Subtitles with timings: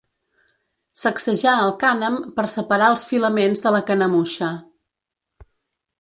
[1.01, 4.51] Sacsejar el cànem per separar els filaments de la canemuixa.